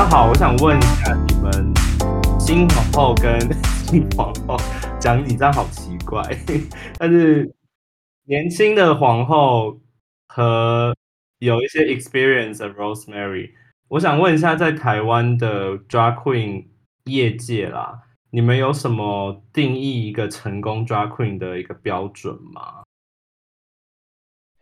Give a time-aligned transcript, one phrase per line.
[0.00, 1.74] 那好，我想问一下你们
[2.38, 3.36] 新皇后跟
[3.84, 4.56] 新皇后
[5.00, 6.22] 讲你这样好奇怪，
[7.00, 7.52] 但是
[8.22, 9.80] 年轻的皇后
[10.28, 10.94] 和
[11.40, 13.50] 有一些 experience 的 Rosemary，
[13.88, 16.66] 我想问一下，在台湾的 drag queen
[17.06, 22.84] 业界啦，你们有什么定义一个成功 drag queen 的一个标准吗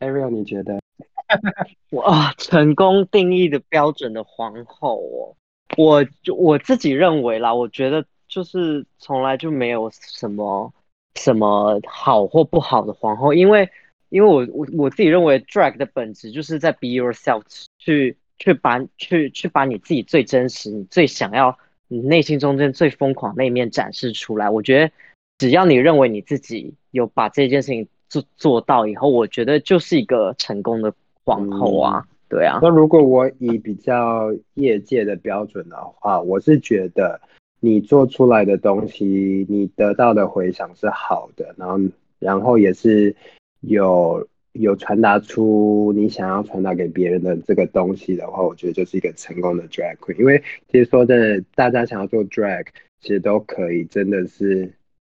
[0.01, 0.81] ？Ariel，你觉得？
[1.91, 5.37] 哇，成功定义的标准的皇后哦，
[5.77, 10.73] 我就我自己认为啦，我觉得就是从来就没有什么
[11.15, 13.69] 什么好或不好的皇后，因为
[14.09, 17.43] 因为我我我自己认为 drag 的本质就是在 be yourself，
[17.79, 24.49] 去去把去去把你自己最真实、你最想要、你内心中间最疯狂那一面展示出来。
[24.49, 24.93] 我觉得
[25.39, 30.95] 只要你认为你自己有把这件事情做做到以后，我觉得就是一个成功的
[31.27, 32.61] 皇后啊，对啊。
[32.63, 37.21] 那如果我以比较业界的标准的话，我是觉得
[37.59, 41.81] 你做出来的东西，你得到的回响是好的，然后
[42.21, 43.17] 然后也是
[43.63, 50.17] 有有传达出你想要传达给别人的这个东西的话，我觉得就是一个成功的 drag queen。
[50.21, 50.41] 因为
[50.71, 52.67] 其实说真的，大家想要做 drag，
[53.01, 54.73] 其实都可以，真的是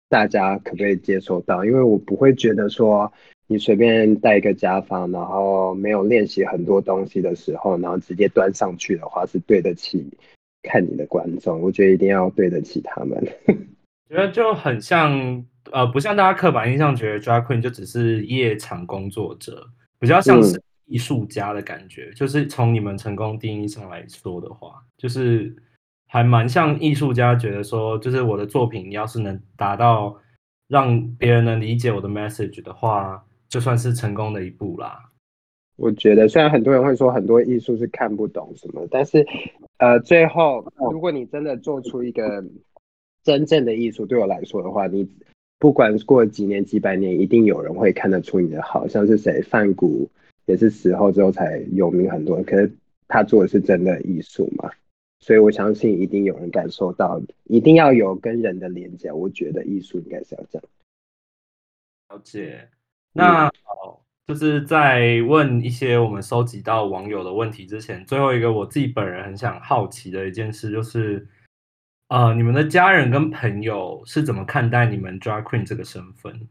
[0.10, 1.64] 大家可不可以接受到？
[1.64, 3.10] 因为我不会觉得说。
[3.52, 10.10] 你随便戴一个假发，然后没有练习很多东西的时候，然后直接端上去的话，是对得起
[10.64, 11.60] 看你的观众。
[11.60, 13.22] 我觉得一定要对得起他们。
[14.08, 19.68] 觉得就很像，呃，不像大家刻板印象觉得 drag queen 就只是夜场工作者，
[20.00, 22.10] 比较像是艺术家的感觉。
[22.14, 25.54] 就是从你们成功定义上来说的话，就是
[26.08, 30.18] 还蛮像艺术家，觉得说，就是我的作品要是能达到
[30.70, 33.22] 让别人能理解我的 message 的话。
[33.52, 35.12] 就算是成功的一步啦。
[35.76, 39.28] 我觉得虽然很多人会说很多艺术是看不懂什么，但是
[39.78, 42.44] 呃，最后如果你真的做出一个
[43.24, 45.10] 真正的艺术，对我来说的话，你
[45.60, 48.88] 不管过几年几百年，一定有人会看得出你的好。
[48.88, 50.10] 像是谁，范谷
[50.46, 52.72] 也是死后之后才有名很多，可是
[53.10, 54.72] 他做的是真的艺术嘛，
[55.20, 59.12] 所以我相信一定有人感受到，一定要有跟人的连接。
[59.12, 60.64] 我觉得艺术应该是要这样。
[62.10, 62.70] 了解。
[63.14, 71.28] 那好，就是在问一些我们收集到网友的问题之前，最后一个我自己本人很想好奇的一件事，就是
[72.08, 76.48] 呃，你们的家人跟朋友是怎么看待你们 drag queen 这个身份？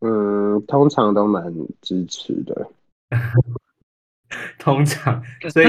[0.00, 1.44] 嗯，通常都蛮
[1.80, 2.68] 支持的。
[4.58, 5.66] 通常，所以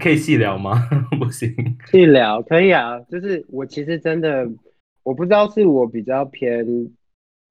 [0.00, 0.88] 可以细聊吗？
[1.18, 1.52] 不行，
[1.86, 2.98] 细聊可以啊。
[3.00, 4.48] 就是我其实真的，
[5.02, 6.64] 我不知道是我比较偏。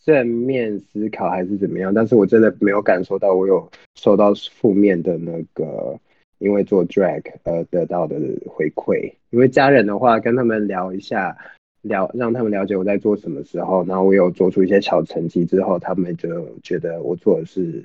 [0.03, 1.93] 正面思考还是怎么样？
[1.93, 5.99] 但是我真的没有感受到我有受到负面的那个，
[6.39, 8.15] 因为做 drag 而得到的
[8.47, 9.11] 回馈。
[9.31, 11.35] 因为家人的话，跟他们聊一下，
[11.81, 16.29] 聊让他们了解我在做什么时候，然后我有做出一些小成绩之后，他们就
[16.63, 17.83] 觉得我做的是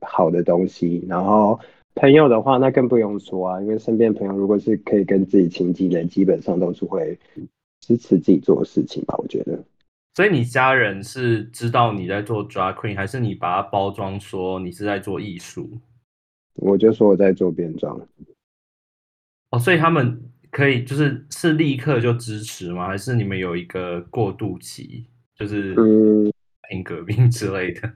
[0.00, 1.04] 好的东西。
[1.08, 1.58] 然后
[1.96, 7.18] 朋友的话，那更不用说啊，因为身边朋友如果是可以跟自己亲近的，基本上都是会
[7.80, 9.16] 支持自己做的事情吧。
[9.18, 9.58] 我觉得。
[10.14, 15.68] 所以你家人是知道你在做 drag queen，还是你把它包装说你是在做艺术？
[16.54, 18.00] 我就说我在做变装。
[19.50, 22.86] 哦，所以他们可以就是是立刻就支持吗？
[22.86, 25.04] 还是你们有一个过渡期，
[25.34, 26.32] 就是嗯，
[26.84, 27.92] 革命之类的？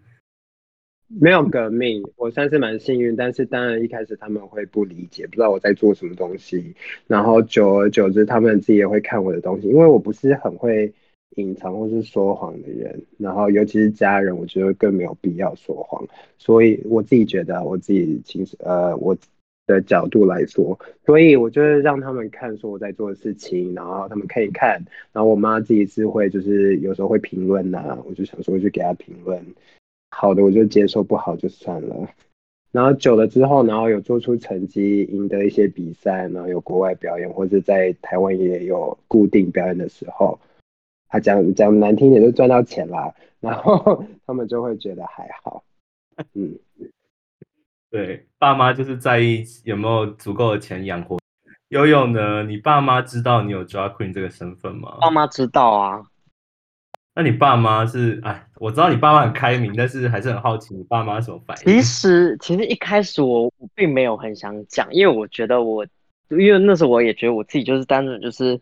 [1.21, 3.15] 没有革命，我算是蛮幸运。
[3.15, 6.75] 但是当然一开始他们会不理解，不知道我在做什么东西。
[7.07, 10.93] 然后久而久之，他们自己也会看我的东西，因为我不是很会。
[11.39, 16.05] 隐藏或是说谎的人，然后尤其是家人，我觉得更没有必要说谎。
[16.37, 19.17] 所以我自己觉得，我自己其实呃我
[19.69, 24.83] 的角度来说，所以我就是让他们看说我在做的事情，然后他们可以看。
[25.13, 29.41] 然后我妈自己是会就是有时候会评论呐，我就想说去给她评论，
[30.11, 32.09] 好的我就接受，不好就算了。
[32.73, 40.39] 然后久了之后，然后有做出成绩，赢得一些比赛，然后有国外表演，或者在台湾也有固定表演的时候。
[41.09, 45.63] 他讲讲难听点就赚到钱啦，然后 他们就会觉得还好，
[46.35, 46.59] 嗯，
[47.91, 51.19] 对，爸妈就是在意有没有足够的钱养活。
[51.69, 52.43] 悠悠呢？
[52.45, 54.99] 你爸妈知道你有 drag queen 这个身份吗？
[55.01, 56.03] 爸妈知道啊。
[57.15, 61.65] 那你爸妈是哎，我知道你爸妈很开明，但是还是很好奇你爸妈什么反应。
[61.65, 65.87] 其实其实一开始我我并没有很想讲，因为我觉得我
[66.31, 68.61] 因为那时候我也觉得我自己就是单纯就是。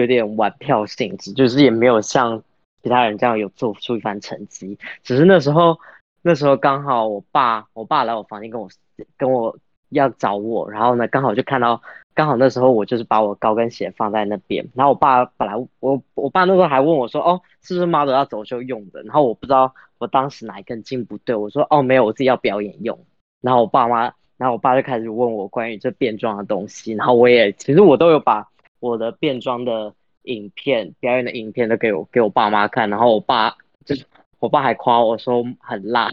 [0.00, 2.42] 有点玩票性质，就是也没有像
[2.82, 4.78] 其他人这样有做出一番成绩。
[5.02, 5.78] 只是那时候，
[6.20, 8.68] 那时候刚好我爸，我爸来我房间跟我
[9.16, 9.56] 跟我
[9.88, 11.80] 要找我，然后呢，刚好就看到，
[12.12, 19.02] 刚好那时候我就是把我高跟鞋放在那边，然后我爸本来我我爸那时候还问我说，哦，是不是 model 要走秀用的？
[19.04, 22.98] 然后我不知道我当时哪一根筋不对，我说，哦，没有，我自己要表演用。
[23.40, 28.46] 然后我爸妈，然后我爸就开始问我关于这变装的东西，然后我也其实我都有把
[28.86, 34.04] 我的变装的影片、表演的影片都给我给我爸妈看，然后我爸就是
[34.38, 36.10] 我爸还夸我说很辣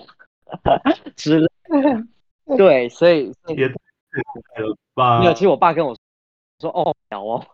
[1.16, 1.48] 之类。
[2.58, 5.20] 对，所以也太了吧？
[5.20, 5.96] 没有，其实我爸跟我
[6.60, 7.46] 说：“哦，屌哦。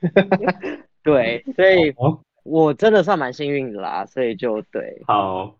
[1.02, 1.94] ”对，所以
[2.42, 5.02] 我真的算蛮幸运的啦，所以就对。
[5.06, 5.56] 好，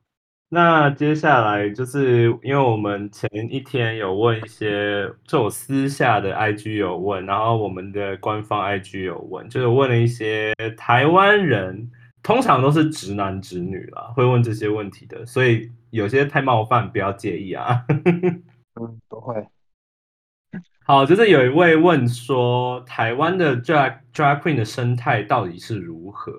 [0.49, 11.91] 那接下来就是因为我们前一天有问一些，就我私下的 IG 有问，然后我们的官方 IG 有问，就是问了一些台湾人。
[12.27, 17.85] 通常都是直男直女啦，会问这些问题的，所以有些太冒犯，不要介意啊。
[18.81, 19.47] 嗯，不会。
[20.87, 26.33] 好，就是有一位问说，台湾的 drag drag queen 的生态到底是如何？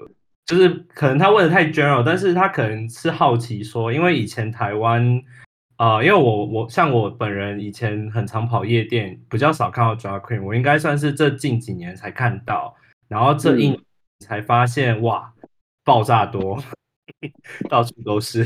[0.45, 5.21] 就是可能他问的太 general，但是他可能是好奇说，因为以前台湾，
[5.77, 12.75] 呃，因为我我像我本人以前很常跑夜店，比较少看到 drag queen，我应该算是这近几年才看到，
[13.07, 13.80] 然后这一
[14.19, 15.31] 才发现哇。
[15.88, 16.59] 爆炸多，
[17.69, 18.44] 到处都是。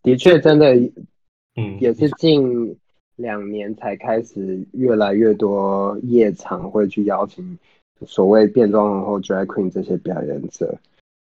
[0.00, 0.76] 的确，真的，
[1.56, 2.78] 嗯，也是近
[3.16, 7.58] 两年才开始越来越多夜场会去邀请
[8.06, 10.74] 所谓变装皇后 （drag queen） 这些表演者，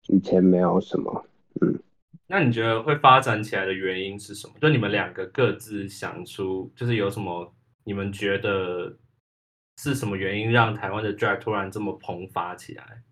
[0.08, 1.24] 以前没有什么。
[1.60, 1.78] 嗯，
[2.26, 4.54] 那你觉得会发展起来的原因是什么？
[4.60, 7.52] 就你们两个各自想出，就是有什么？
[7.84, 8.96] 你们觉得
[9.78, 13.02] 是什么原因让台湾的 drag 突然这么蓬发起来？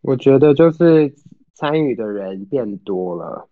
[0.00, 1.12] 我觉得就是
[1.54, 3.48] 参与的人变多了，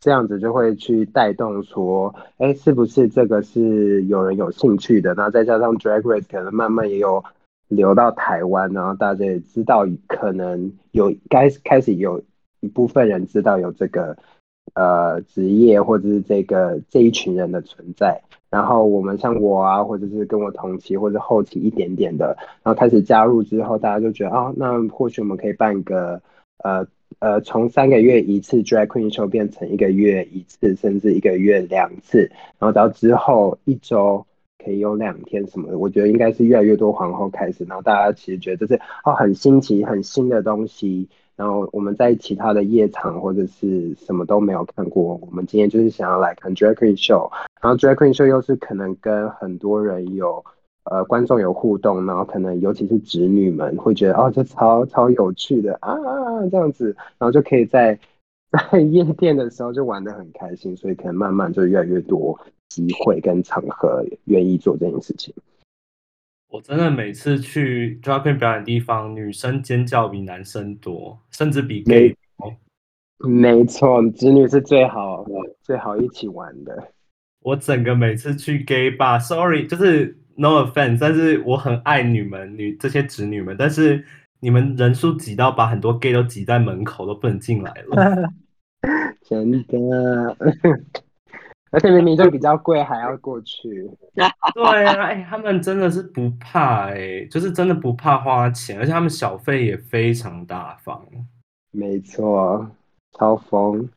[0.00, 5.14] 这样子就会去带动说，哎，是不是这个是有人有兴趣的？
[5.14, 7.22] 然后再加上 Drag Race 可能慢慢也有
[7.68, 12.22] 流到台湾，然后大家也知道，可能有该开始有
[12.60, 14.16] 一部分人知道有这个
[14.74, 18.22] 呃职业或者是这个这一群人的存在。
[18.48, 26.20] 然后我们像我啊，或者是跟我同期或者后期一点点的，然后开始加入之后，大家就觉得啊，那或许我们可以办个
[26.58, 26.86] 呃
[27.18, 34.24] 呃，从三个月一次 drag queen show 变成一个月一次，甚至一个月两次，然后到之后一周
[34.66, 35.78] 可以有两天什么的。
[35.78, 41.08] 我觉得应该是越来越多皇后开始，然后大家其实觉得这是哦很新奇、很新的东西。
[41.36, 47.30] 然后我们在其他的夜场或者是什么都没有看过，我们今天就是想要来看 drag queen show，
[47.60, 50.42] 然后 drag queen show 又是可能跟很多人有
[50.84, 55.94] 呃观众有互动，然后可能尤其是侄女们会觉得哦这超超有趣的啊
[56.50, 57.96] 这样子，然后就可以在
[58.72, 62.40] 在夜店的时候就玩得很开心，所以可能慢慢就越来越多
[62.76, 65.32] 机会跟场合愿意做这件事情。
[66.48, 72.14] 我真的每次去 drag queen 表演地方，女生尖叫比男生多，甚至比 gay
[73.18, 75.24] 没错，子女是最好
[75.62, 76.92] 最好一起玩的。
[77.40, 84.04] 我整个每次去 gay bar，sorry，就是 no offense，但是我很爱你们女这些侄女们，但是
[84.40, 88.30] 你们人数挤到把很多 gay 都挤在门口，都不能进来了。
[89.26, 90.36] 真的。
[91.70, 93.90] 而且明明就比较贵，还要过去。
[94.14, 101.06] 对啊，哎，他们真的是不怕哎，就是真的不怕花钱，而且他们小费也非常大方。
[101.72, 102.70] 没错，
[103.18, 103.88] 超疯。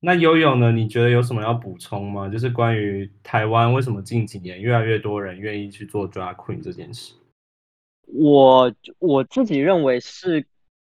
[0.00, 0.72] 那悠悠呢？
[0.72, 2.28] 你觉得有什么要补充吗？
[2.28, 7.14] 就是关于台湾为什么近几年越来越多人愿意去做 drag queen 这件事？
[8.12, 10.44] 我我自己认为是。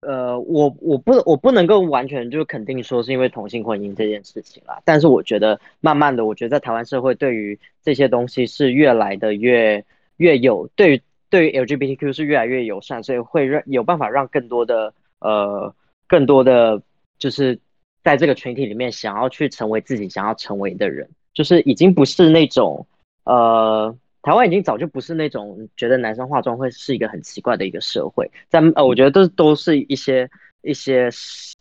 [0.07, 9.83] 呃，我我不我不能够完全就肯定说是因为同性婚姻这件事情啦，但是我觉得慢慢的，我觉得在台湾社会对于这些东西是越来的越
[10.15, 15.75] 越有对于对于 LGBTQ 是越来越友善，所以会让有办法让更多的呃
[16.07, 16.81] 更多的
[17.19, 17.59] 就是
[18.01, 22.87] 在这个群体里面想要去成为自己想要成为的人，就是已经不是那种
[23.25, 23.93] 呃。
[24.21, 30.29] 台湾已经早就不是那种觉得男生化妆会是一个很奇怪的一个社会，在呃，我觉得都都是一些
[30.61, 31.09] 一些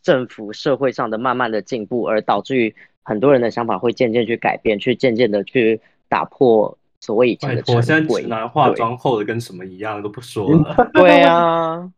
[0.02, 8.22] 政府社会上的慢慢的进步，而导致于很多人的想法会渐渐去改变，去渐渐的去打破所谓以前的成规。
[8.22, 10.90] 男化妆后的跟什么一样都不说了。
[10.92, 11.90] 对 啊。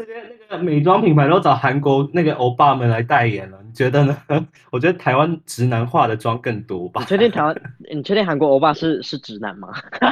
[0.00, 4.16] 那些那个美妆品牌都找韩国那个欧巴们来代言了，你觉得呢？
[4.70, 7.00] 我觉得台湾直男化的妆更多吧。
[7.00, 7.54] 你确定台湾？
[7.92, 9.68] 你确定韩国欧巴是是直男吗？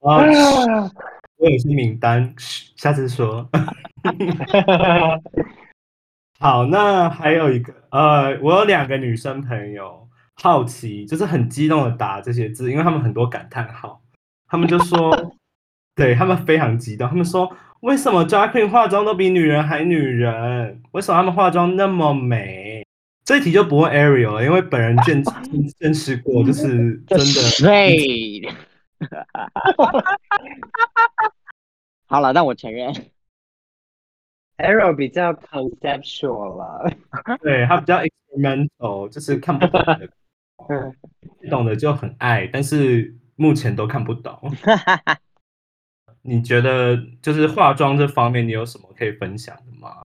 [0.00, 0.18] 啊，
[1.36, 2.34] 我有些名单，
[2.76, 3.48] 下次说。
[6.40, 14.02] 好，那还有一个，呃，我有两个女生朋友，好奇，就是很激动的打这些字，因为他们很多感叹号，
[14.48, 15.36] 他们就说，
[15.94, 17.48] 对他们非常激动，他们说
[17.82, 20.80] 为什么 drag queen 化妆都比女人还女人？
[20.92, 22.86] 为什么他们化妆那么美？
[23.24, 25.20] 这一题就不问 Ariel 了，因为本人见
[25.80, 27.24] 见识过，就是真的。
[27.60, 28.48] 对。
[32.06, 32.94] 好了，那我承认。
[34.58, 36.88] Ariel 比较 conceptual 了，
[37.42, 40.08] 对他比较 experimental，就是看不懂的，
[41.50, 44.38] 懂的就很爱，但是目前都看不懂。
[46.22, 50.02] 你觉得就是化妆这方面，你有什么可以分享的吗？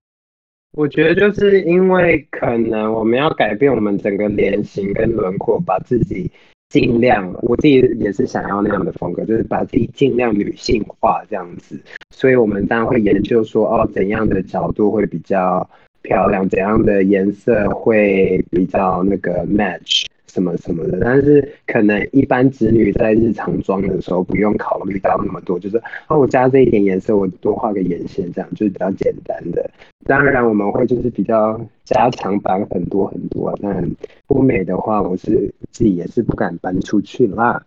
[0.72, 6.30] 我觉得就是因为可能我们要改变我们整个脸型跟轮廓，把自己
[6.68, 11.80] 尽量，我自己也是想要那样的风格，就是把自己尽量女性化这样子。
[12.10, 15.68] 所以我们当然会研究说，哦，怎样的角度会比较
[16.02, 20.04] 漂亮，怎样的颜色会比较那个 match。
[20.38, 25.76] 什么什么的，但是可能一般子女在日常妆的时候不用考虑到那么多，就是
[26.06, 29.68] 哦，我加这一点颜色，我多画个眼线，这样就是比较简单的。
[30.04, 33.90] 当然我们会就是比较加强版很多很多，但
[34.28, 37.60] 不美的话，我是自己也是不敢搬出去啦。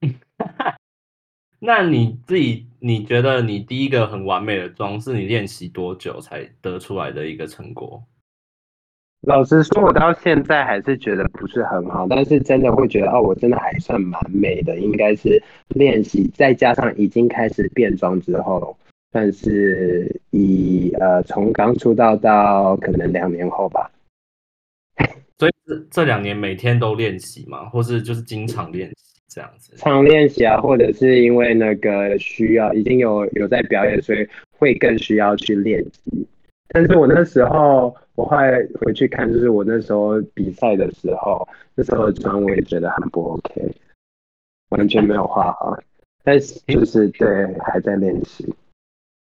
[1.60, 8.02] 那你自己你觉得你第一个很完美的妆是你练习多久才得出来的一个成果？
[9.22, 18.74] 老实说，我到现在还是觉得不是很好，但是真的会觉得哦，我真的还算蛮美的，应该是练习再加上已经开始变装之后，
[19.12, 23.90] 但是以呃从刚出道到可能两年后吧，
[25.38, 36.26] 所以这这两年每天都练习嘛，或是就是经常练习这样子，常练习啊，或者是因为那个需要已经有有在表演，所以会更需要去练习。
[36.72, 43.74] 但是我那时候，我后来回去看，就是我那时候比赛的时候，那时候的妆我也觉得很不 OK，
[44.70, 45.76] 完全没有画好。
[46.22, 48.54] 但是就是对，还在练习。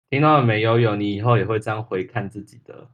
[0.09, 0.79] 听到了没，有？
[0.79, 0.95] 有？
[0.95, 2.87] 你以后也会这样回看自己的？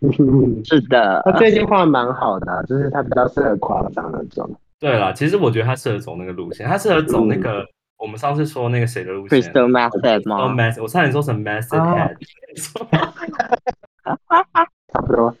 [0.64, 1.20] 是的。
[1.24, 4.48] 他最近画蛮好的，就是他比较适合夸张那种。
[4.78, 7.66] 对了，其实我觉得他适合走那个路线，他适合走那个。
[7.98, 10.54] 我们上次说那个谁的路线？Crystal Method 吗？
[10.80, 12.16] 我差点说成 Method Head。
[14.92, 15.34] 差不多。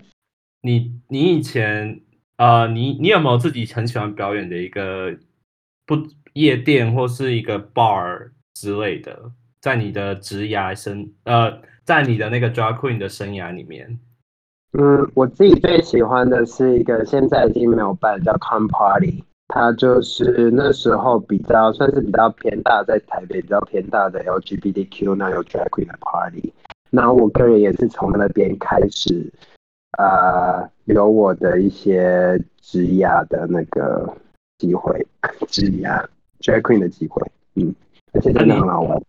[0.62, 2.00] 你你以前
[2.36, 5.14] 呃，你你有没有自己很喜欢表演的一个
[5.86, 5.96] 不
[6.34, 13.98] 夜店或是一个 bar 之类的，在你的职涯生呃，在你的那个 drag queen 的生涯里面？
[14.72, 19.24] 嗯，我自己最喜欢的是一个现在已经没有办，叫 Come Party。
[19.48, 26.52] 它就是那时候比较算是比较偏大，在台北比较偏大的 LGBTQ 那有 drag queen 的 party。
[26.90, 29.32] 那我个人也是从那边开始，
[29.98, 34.12] 呃，有我的一些职涯的那个
[34.58, 35.06] 机会，
[35.48, 36.04] 职涯
[36.40, 37.22] drag queen 的机会，
[37.54, 37.74] 嗯，
[38.12, 39.00] 而且真的很好玩。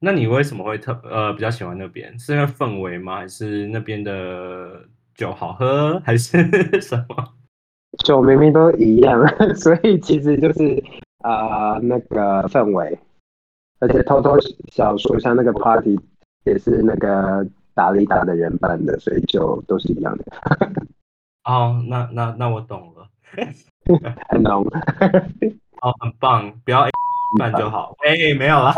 [0.00, 2.18] 那你为什么会特呃比较喜欢那边？
[2.18, 3.16] 是因为氛围吗？
[3.16, 4.82] 还是那边的
[5.14, 6.00] 酒好喝？
[6.04, 6.38] 还是
[6.80, 7.34] 什么？
[8.04, 9.24] 酒明明都一样，
[9.56, 10.82] 所以其实就是
[11.20, 12.98] 啊那个氛围，
[13.78, 14.36] 而且偷偷
[14.72, 15.98] 小说一下那个 party
[16.44, 20.24] 也是那个达利达的人办的，所以就都是一样的。
[21.44, 23.06] 哦，那那那我懂了，
[24.28, 24.62] 很浓，
[25.82, 26.86] 哦，很棒，不要
[27.38, 27.94] 办就好。
[28.04, 28.72] 哎，没有了。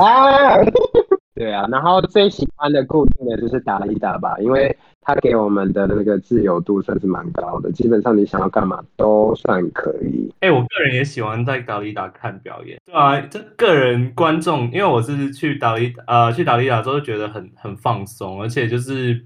[1.35, 10.35] 对啊，然后最喜欢的固定的就是达利达吧，因为他给我们的那个自由度算是蛮高的，基本上你想要干嘛都算可以。
[10.41, 12.77] 哎，我个人也喜欢在达利达看表演。
[12.85, 19.25] 对啊，这个人观众，因为我是去达利呃去达利达之后觉得很很放松，而且就是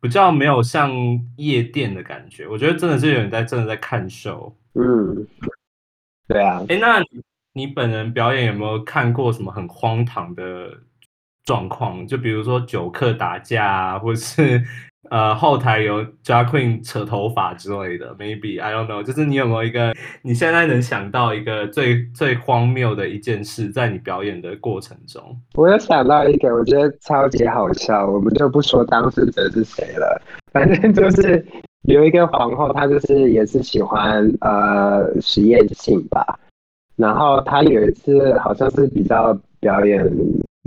[0.00, 0.92] 比较没有像
[1.36, 2.46] 夜店的感觉。
[2.46, 4.56] 我觉得真的是有人在真的在看秀。
[4.74, 5.26] 嗯，
[6.28, 6.64] 对啊。
[6.68, 7.02] 哎，那
[7.54, 10.70] 你本人表演有没有看过什么很荒唐的？
[11.44, 14.62] 状况就比如说酒客打架啊，或是
[15.10, 25.22] 呃后台有 drag queen 扯头发之类的，maybe I don't know，就是你有没有一个你现在能想到一个最最荒谬的一件事，在你表演的过程中？
[25.54, 30.22] 我有想到一个，我觉得超级好笑，我们就不说当事者是谁了，
[30.52, 31.44] 反正就是
[31.82, 36.38] 有一个皇后，她就是也是喜欢呃实验性吧，
[36.96, 40.06] 然后她有一次好像是比较表演。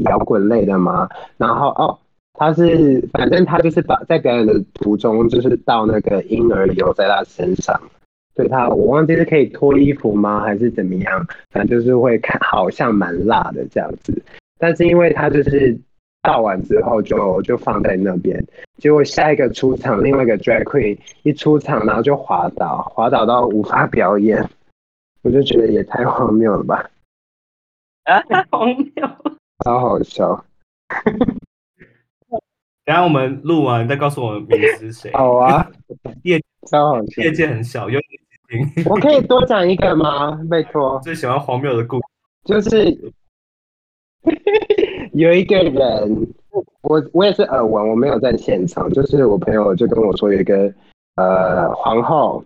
[0.10, 1.08] 摇滚类的嘛？
[1.38, 1.96] 然后哦，
[2.34, 7.80] 他是反正他就是把在表演的途中，就是倒那个婴儿油在他身上，
[8.34, 11.28] 对他我忘记是可以脱衣服吗，还是怎么样？
[11.52, 14.24] 反正就是会看好像蛮辣的这样子。
[14.58, 15.78] 但是因为他就是
[16.24, 18.44] 倒完之后就就放在那边，
[18.78, 24.48] 结果下一个出场，另外一个 drag queen 一出场，然后就滑倒，滑倒到无法表演，
[25.24, 26.90] 我就觉得也太荒谬了吧，
[28.06, 29.36] 啊荒谬。
[29.64, 30.46] 超好笑。
[32.86, 35.12] 等下我们录完再告诉我名字是谁。
[35.14, 35.68] 好啊，
[36.24, 37.22] 业超好笑。
[37.22, 38.84] 业界很小，有点听。
[38.86, 40.40] 我可以多讲一个吗？
[40.50, 42.04] 拜托，最喜欢荒谬的故事。
[42.44, 43.14] 就是
[45.14, 46.28] 有一个人，
[46.82, 48.90] 我我也是耳闻，我没有在现场。
[48.92, 50.74] 就是我朋友就跟我说，有一个
[51.18, 52.44] 呃皇后，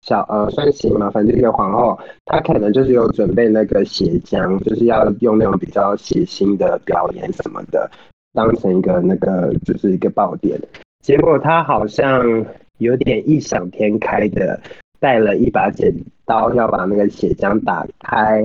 [0.00, 7.90] 小呃算行嘛，反正一个皇后，她可能就是有准备那个血浆，就是要用那种比较血腥的表演什么的，
[8.32, 10.60] 当成一个那个就是一个爆点。
[11.02, 12.44] 结果他好像
[12.78, 14.60] 有点异想天开的。
[15.02, 15.90] 带了一把剪
[16.26, 18.44] 刀，要把那个血浆打开，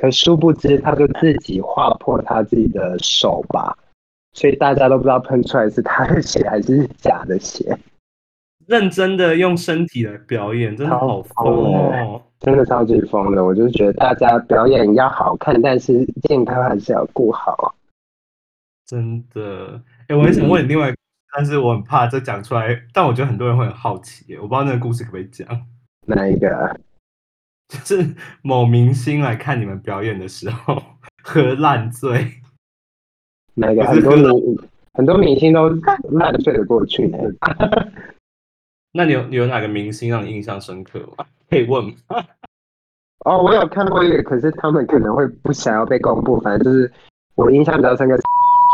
[0.00, 3.76] 可殊不知他就自己划破他自己的手吧，
[4.32, 7.76] 所以大家都不知道喷出来是他的血还是假的血。
[8.68, 12.22] 认真的用身体来表演，真的好疯哦！
[12.38, 13.44] 真的超级疯的。
[13.44, 17.74] 我就觉得大家表演要好看，但是健康还是要顾好。
[18.86, 20.94] 真的，哎，我很想问你另外，
[21.36, 25.46] 但是我很怕这讲出来，但我觉得很多人会很好奇，我不知道那个故事可不可以讲。
[26.06, 26.78] 哪一个？
[27.68, 30.80] 就是某明星来看你们表演的时候
[31.24, 32.40] 喝烂醉。
[33.54, 33.84] 哪个？
[33.84, 34.58] 很多明
[34.94, 35.68] 很多明星都
[36.12, 37.18] 烂醉的过去呢。
[38.92, 41.26] 那你有你有哪个明星让你印象深刻吗？
[41.50, 41.94] 可以问吗？
[43.24, 46.40] 哦，我有看过一个，可是他们可能会不想要被公布。
[46.40, 46.90] 反正就是
[47.34, 48.16] 我印象比较深刻。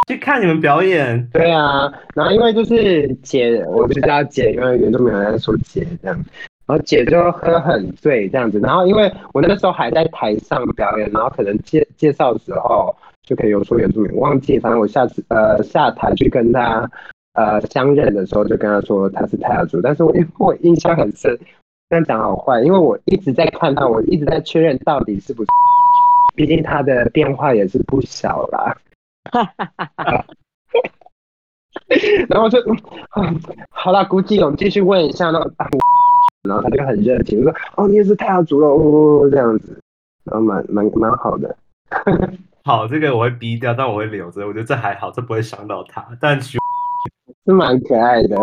[0.09, 1.29] 去看你们表演。
[1.33, 6.25] 对啊，然后因为就是姐，我就叫姐，因为原住民人在说姐这样。
[6.65, 12.95] 然后姐就喝很醉这样子，然后因为我那时候还在台上表演，然后可能介介绍的时候
[13.25, 16.89] 就可以有说原住民，忘记，反正我下次呃下台去跟他
[17.35, 21.37] 呃相认的时候就跟他说他是泰雅族，但是我因为我印象很深，
[21.91, 25.49] 这样讲好坏，因为我一直在看他，我一直在确认到底是不是，
[26.37, 28.75] 毕竟他的变化也是不小啦。
[32.29, 32.59] 然后就
[33.71, 35.39] 好了，估计我们继续问一下那。
[36.43, 39.81] 然后他就很热情，说：“哦，你也是太阳族了哦，这样子，
[40.25, 41.57] 然后蛮蛮蛮好的。”
[42.65, 44.45] 好，这个我会逼掉，但我会留着。
[44.45, 46.05] 我觉得这还好，这不会伤到他。
[46.21, 46.59] 但是
[47.45, 48.37] 蛮可爱的，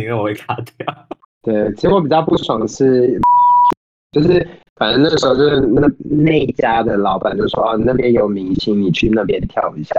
[0.00, 1.06] 因为我会卡掉。
[1.42, 3.20] 对，其实我比较不爽是，
[4.10, 4.44] 就是
[4.76, 9.94] 反正那时候就是那那一家的老板就说：“哦，那边有明星，你去那边跳一下。”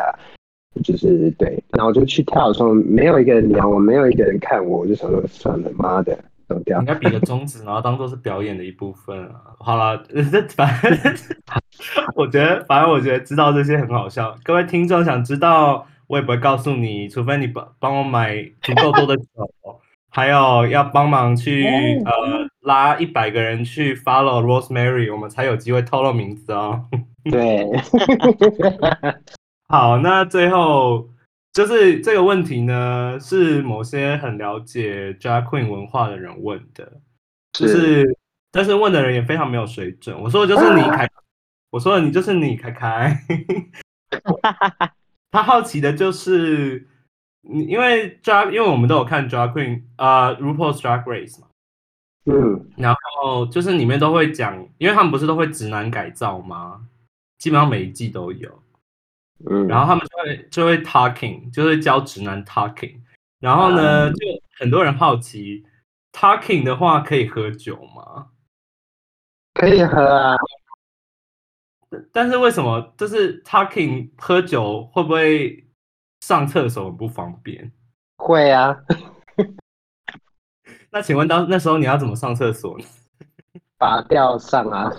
[0.84, 6.18] 就是对，然后我就去跳的时候，没有一个人聊我，没有一个人看我，我就想说算了，妈的。
[6.68, 9.56] 应该比个中指，然后当做是表演的一部分啊。
[9.58, 9.98] 好了，
[10.32, 10.92] 这反正
[12.14, 14.38] 我觉得，反正我觉得知道这些很好笑。
[14.44, 19.26] 各位听众想知道，我也不会告诉你，除非你帮帮我买足够多的酒，
[20.16, 21.66] 还有要帮忙去
[22.06, 26.86] 呃拉一百个人去 follow Rosemary，我们才有机会透露名字哦。
[27.30, 27.68] 对，
[29.68, 31.10] 好，那最后。
[31.52, 36.92] 就是这个问题呢，是某些很了解 Drag Queen 文化的人问的，
[37.54, 38.06] 就是
[38.52, 40.22] 但是问的人也非常没有水准。
[40.22, 41.10] 我说的就是你凯，
[41.72, 43.18] 我说的你就是你凯凯。
[45.32, 46.86] 他好奇的就是你，
[47.48, 51.48] 因为 Drag，因为我们都有看 Drag Queen 啊，RuPaul's Drag Race 嘛，
[52.26, 56.88] 嗯，然后就是里面都会讲，因为他们不是都会直男改造吗？
[57.38, 58.64] 基本上每一季都有。
[59.50, 62.96] 嗯，然后他们就会就会 talking，就是教直男 talking。
[63.40, 64.18] 然后呢，就
[64.58, 65.66] 很多人好奇
[66.14, 68.30] ，talking 的话可以喝酒吗？
[69.54, 70.36] 可以喝啊，
[72.12, 75.65] 但是为什么就是 talking 喝酒会不会
[76.28, 77.72] 上厕所很不方便？
[78.18, 78.76] 会啊。
[80.90, 82.86] 那请问到那时候你要怎么上厕所呢？
[83.78, 84.92] 拔掉上啊，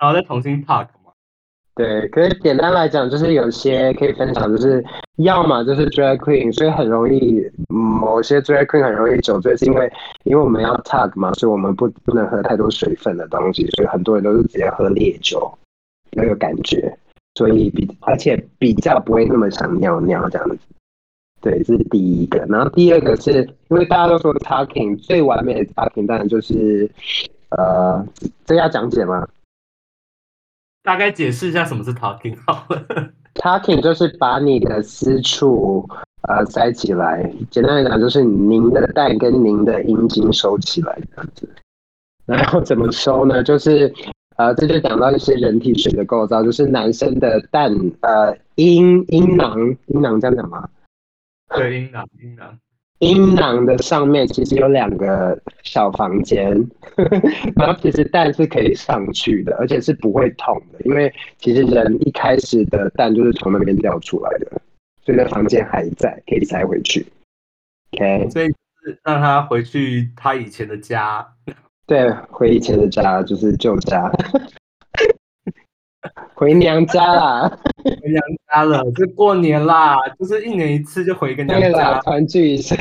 [0.00, 0.88] 然后再重新 park。
[1.76, 4.84] 对，可是简单来讲，就是有些可以分享，就是
[5.18, 9.92] 要么就是 drag queen，所以很容易，某些 drag queen 很容易酒醉，是因为
[10.24, 15.56] 因为我们要 tag 嘛，所以我们不不能喝太多水分的东西，所以很多人都是直接喝烈酒，
[16.10, 16.98] 那个感觉，
[17.36, 20.58] 所以比而且比较不会那么想尿尿这样子。
[21.42, 22.38] 对，这是第一个。
[22.48, 26.90] 然后第二个是因为大家都说 talking 最完美的 talking 当然就是
[27.50, 28.04] 呃，
[28.44, 29.28] 这要讲解吗？
[30.82, 33.12] 大概解释一下什么是 talking 好了。
[33.34, 35.86] talking 就是把你的私处
[36.22, 41.48] 呃塞起来，简单来讲就是您的蛋跟您的阴茎收起来这样子。
[42.24, 43.42] 然后怎么收呢？
[43.42, 43.92] 就是
[44.36, 50.68] 呃，这就讲到一些人体水的构造，就是男生的蛋，呃，阴阴囊，阴囊这样讲吗？
[51.54, 52.58] 对，阴囊，阴囊。
[53.00, 56.50] 阴囊的上面其实有两个小房间，
[57.54, 64.50] 然后其实蛋是可以上去的，而且是不会痛的，因为其实人一开始的蛋就是从那边掉出来的，
[65.04, 67.06] 所以那房间还在，可以塞回去。
[67.92, 68.46] OK，所以
[68.82, 71.26] 是让他回去他以前的家。
[71.86, 74.10] 对，回以前的家就是旧家，
[76.34, 77.48] 回娘家啦，
[77.84, 82.76] 回娘家了，就过年啦，就是一年一次就回个娘家团聚一下。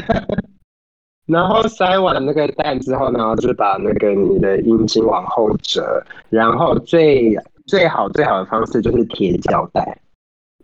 [1.27, 9.99] 然后塞完那个蛋之后，然后就把那个你的阴茎往后折，然后最最好最好的方式就是贴胶带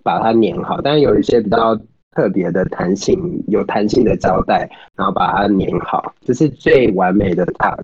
[0.03, 1.75] 把它粘好，但是有一些比较
[2.15, 7.83] 特别的弹性，有弹性的胶带，然后把它粘好，这是最完美的 tuck。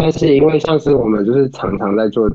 [0.00, 2.30] 但是因为像是我们就是常常在做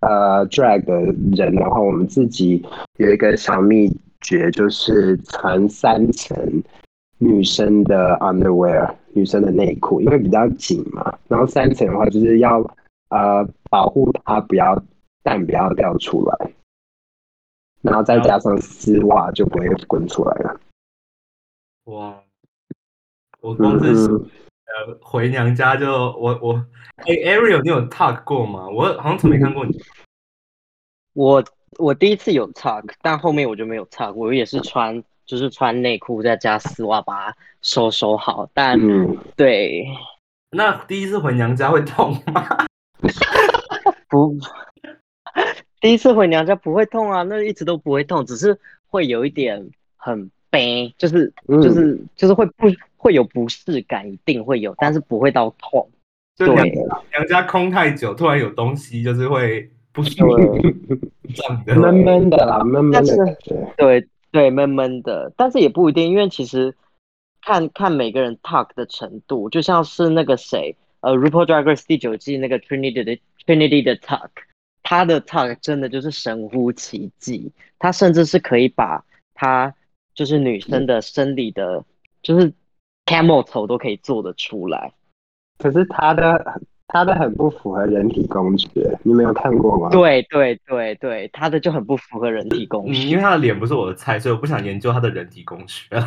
[0.00, 0.94] 呃 drag 的
[1.36, 2.64] 人的话，我们自己
[2.98, 6.62] 有一个小秘诀，就是穿三层
[7.18, 11.18] 女生的 underwear，女生的内裤，因为比较紧嘛。
[11.26, 12.60] 然后三层的话，就是要
[13.08, 14.80] 呃保护它不要
[15.24, 16.52] 蛋不要掉出来，
[17.80, 20.60] 然后再加上丝袜就不会滚出来了。
[21.86, 22.22] 哇，
[23.40, 24.20] 我光是。
[24.64, 26.64] 呃，回娘家就我我，
[26.96, 28.68] 哎，Ariel，你有 talk 过吗？
[28.68, 29.78] 我好像从没看过你。
[31.12, 31.44] 我
[31.78, 34.14] 我第一次有 talk，但后面我就没有 talk。
[34.14, 38.48] 我也是穿，就是穿内裤再加丝袜把它收收好。
[38.54, 38.78] 但
[39.36, 39.84] 对，
[40.50, 42.64] 那第一次回娘家会痛吗？
[44.08, 44.34] 不，
[45.80, 52.68] 第一次回娘家不会痛啊，那一直都不会痛，只是会有一点很悲，就是就是就是会不。
[53.02, 55.90] 会有不适感，一定会有，但是不会到痛。
[56.36, 60.56] 对，娘家空太久，突然有东西，就是会不舒服，
[61.66, 63.36] 闷闷的啦，闷闷的。
[63.76, 66.72] 对对，闷闷的，但是也不一定，因为其实
[67.44, 74.30] 看看每个人 talk 的程度，就像是那个谁，呃 r a g e r s 第九季那个 Trinity 的 Trinity 的 talk，
[74.84, 79.74] 他的 talk 真的就是神乎其技，他甚至是可以把他
[80.14, 81.84] 就是女生的生理的，
[82.22, 82.52] 就是。
[83.06, 84.92] Camel 头都可以做得出来，
[85.58, 89.90] 可是他的他的很不符合人体工学，你没有看过吗？
[89.90, 95.86] 对对对对，他的就很不符合人体工学，因为他的脸不是我的菜，所以我不想研究他的人体工学。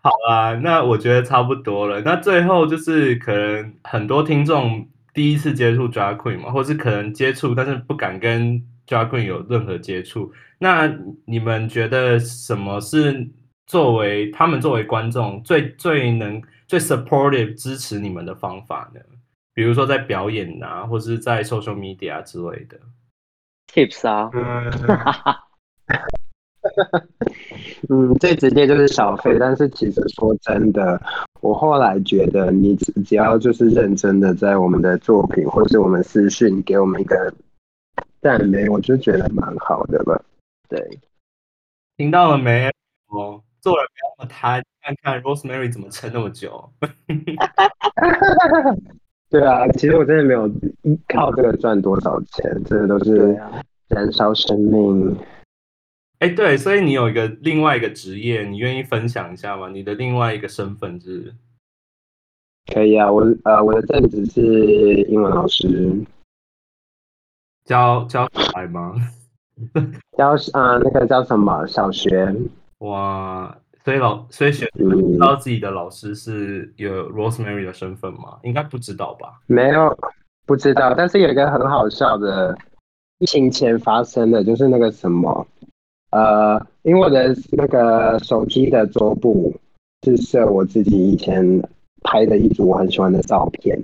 [0.00, 2.00] 好啦，那我觉得差不多了。
[2.02, 13.28] 那最后就是可能很多听众第一次接触 drag queen 嘛，或是可能接触但是不敢跟 drag queen 有任何接触，那你们觉得什么是？
[13.66, 19.00] 作为他们作为观众最最能最 supportive 支持你们的方法呢？
[19.54, 22.78] 比如说在表演啊，或是在 social media 之类的
[23.72, 24.30] tips 啊。
[27.88, 29.36] 嗯，最直接就是小费。
[29.38, 31.00] 但是其实说真的，
[31.40, 37.32] 我后来觉得，你只只要就是认真的在我们的作品，或是我们私讯给我们一个
[38.22, 40.24] 赞美，我就觉得蛮好的了。
[40.68, 40.98] 对，
[41.96, 42.72] 听到了没？
[43.08, 43.42] 哦。
[43.64, 46.70] 做人不要那么贪，看看 Rosemary 怎么撑那么久。
[49.30, 50.46] 对啊，其实我真的没有
[51.08, 53.40] 靠这个赚多少钱，真的都是
[53.88, 55.16] 燃烧生命。
[56.18, 59.70] 哎，对，所以你有一个另外一个职业，你愿意分享一下吗？
[59.70, 61.34] 你的另外一个身份是？
[62.70, 64.42] 可以啊，我呃，我的正职是
[65.08, 66.04] 英文老师，
[67.64, 68.94] 教教小孩吗？
[70.18, 72.30] 教啊，那个叫什么小学？
[72.84, 78.38] 哇，所以老所以学知道自己的老师是有 Rosemary 的身份吗？
[78.42, 79.40] 应该不知道吧？
[79.46, 79.96] 没有，
[80.44, 80.92] 不知道。
[80.94, 82.54] 但是有一个很好笑的，
[83.20, 85.46] 疫情前发生的，就是那个什么，
[86.10, 89.54] 呃，因为我的那个手机的桌布
[90.02, 91.62] 是设我自己以前
[92.02, 93.78] 拍的一组我很喜欢的照片，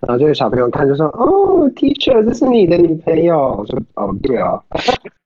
[0.00, 4.60] 然后这个小朋友看就说：“哦，Teacher，这是你的女朋友。”我说：“哦，对哦。”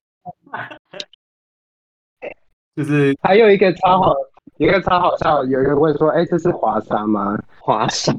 [2.77, 4.15] 就是还有一个超好，
[4.59, 8.13] 一个超好笑，有一个问说：“哎，这是华沙吗？”华沙。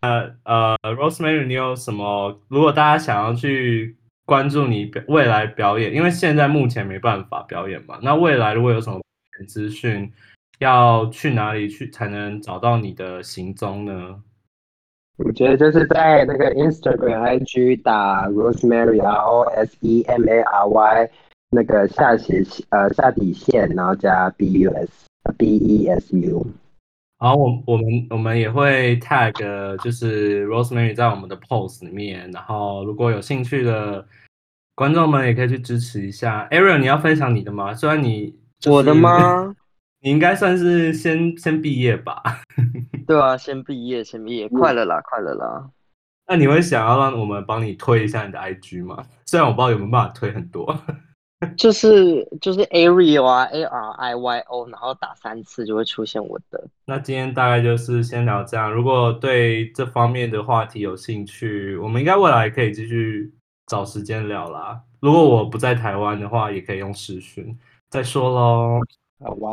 [0.00, 2.40] 呃呃，Rosemary，你有什么？
[2.48, 3.96] 如果大家想要去
[4.26, 9.00] 关注你未来表演，因为现在目前没办法表演嘛，那未来如果有什么
[9.46, 10.12] 资讯，
[10.58, 14.20] 要去哪里去才能找到你的行踪呢？
[15.18, 21.10] 我觉得就是在那个 Instagram IG 打 Rosemary，R O S E M A R Y。
[21.50, 26.46] 那个下斜呃下底线，然后加 B U S B E S U。
[27.18, 34.06] 然后我我们我们也会 tag 就是 Rosemary 在我们的 post 里面，然后如果有兴趣的
[34.74, 36.48] 观众们也可以去支持一下。
[36.50, 37.74] Ariel，你要分享你的吗？
[37.74, 38.94] 虽然你、就是、我的？
[38.94, 39.54] 吗？
[40.02, 42.22] 你应该算是先先毕业吧？
[43.06, 45.68] 对啊，先毕业，先毕业，快乐啦，快乐啦。
[46.26, 49.04] 那你会想要让我们帮你推一下你的 IG 吗？
[49.26, 50.74] 虽然我不知道有没有办法推很多。
[51.56, 56.62] 就是就是 Ariel 啊，A R I Y O，然后打三次就会出现我的。
[56.84, 58.70] 那今天大概就是先聊这样。
[58.70, 63.32] 如果对这方面的话题有兴趣，我们应该未来可以继续
[63.66, 64.80] 找时间聊啦。
[65.00, 67.58] 如果我不在台湾的话，也可以用视讯。
[67.88, 68.80] 再说喽，
[69.24, 69.48] 好吧，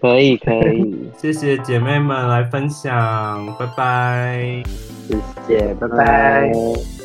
[0.00, 4.62] 可以可以， 谢谢姐妹们来分享，拜拜。
[5.08, 5.96] 谢谢，拜拜。
[5.96, 6.99] 拜。